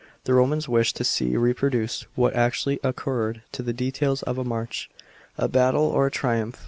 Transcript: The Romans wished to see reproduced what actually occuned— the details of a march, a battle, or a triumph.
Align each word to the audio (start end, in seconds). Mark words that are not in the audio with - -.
The 0.23 0.33
Romans 0.33 0.67
wished 0.67 0.95
to 0.95 1.03
see 1.03 1.37
reproduced 1.37 2.07
what 2.15 2.33
actually 2.33 2.79
occuned— 2.83 3.43
the 3.51 3.71
details 3.71 4.23
of 4.23 4.39
a 4.39 4.43
march, 4.43 4.89
a 5.37 5.47
battle, 5.47 5.83
or 5.85 6.07
a 6.07 6.11
triumph. 6.11 6.59